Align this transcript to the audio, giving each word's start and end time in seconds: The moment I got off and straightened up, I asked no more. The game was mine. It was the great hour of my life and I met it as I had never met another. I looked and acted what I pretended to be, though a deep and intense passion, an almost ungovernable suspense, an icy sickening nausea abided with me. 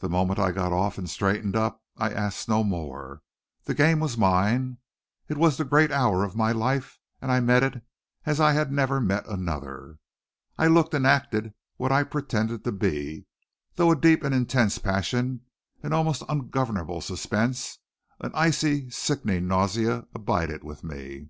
The 0.00 0.08
moment 0.08 0.40
I 0.40 0.50
got 0.50 0.72
off 0.72 0.98
and 0.98 1.08
straightened 1.08 1.54
up, 1.54 1.80
I 1.96 2.10
asked 2.10 2.48
no 2.48 2.64
more. 2.64 3.22
The 3.62 3.74
game 3.74 4.00
was 4.00 4.18
mine. 4.18 4.78
It 5.28 5.36
was 5.38 5.56
the 5.56 5.64
great 5.64 5.92
hour 5.92 6.24
of 6.24 6.34
my 6.34 6.50
life 6.50 6.98
and 7.22 7.30
I 7.30 7.38
met 7.38 7.62
it 7.62 7.80
as 8.24 8.40
I 8.40 8.54
had 8.54 8.72
never 8.72 9.00
met 9.00 9.24
another. 9.28 9.98
I 10.58 10.66
looked 10.66 10.94
and 10.94 11.06
acted 11.06 11.54
what 11.76 11.92
I 11.92 12.02
pretended 12.02 12.64
to 12.64 12.72
be, 12.72 13.26
though 13.76 13.92
a 13.92 13.96
deep 13.96 14.24
and 14.24 14.34
intense 14.34 14.78
passion, 14.78 15.42
an 15.80 15.92
almost 15.92 16.24
ungovernable 16.28 17.00
suspense, 17.00 17.78
an 18.18 18.32
icy 18.34 18.90
sickening 18.90 19.46
nausea 19.46 20.08
abided 20.12 20.64
with 20.64 20.82
me. 20.82 21.28